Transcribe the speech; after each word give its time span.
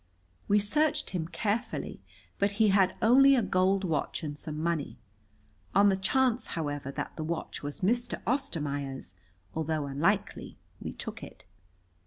We 0.47 0.57
searched 0.57 1.11
him 1.11 1.27
carefully, 1.27 2.01
but 2.39 2.53
he 2.53 2.69
had 2.69 2.95
only 3.03 3.35
a 3.35 3.43
gold 3.43 3.83
watch 3.83 4.23
and 4.23 4.35
some 4.35 4.57
money. 4.57 4.97
On 5.75 5.89
the 5.89 5.95
chance, 5.95 6.47
however, 6.57 6.91
that 6.93 7.15
the 7.17 7.23
watch 7.23 7.61
was 7.61 7.81
Mr. 7.81 8.19
Ostermaier's, 8.25 9.13
although 9.53 9.85
unlikely, 9.85 10.57
we 10.79 10.91
took 10.91 11.21
it. 11.21 11.45